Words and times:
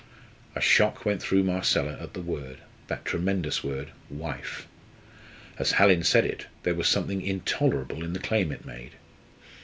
A 0.55 0.61
shock 0.61 1.05
went 1.05 1.21
through 1.21 1.43
Marcella 1.43 1.95
at 2.01 2.15
the 2.15 2.23
word 2.23 2.57
that 2.87 3.05
tremendous 3.05 3.63
word 3.63 3.91
wife. 4.09 4.65
As 5.59 5.73
Hallin 5.73 6.01
said 6.03 6.25
it, 6.25 6.47
there 6.63 6.73
was 6.73 6.87
something 6.87 7.21
intolerable 7.21 8.03
in 8.03 8.13
the 8.13 8.19
claim 8.19 8.51
it 8.51 8.65
made! 8.65 8.93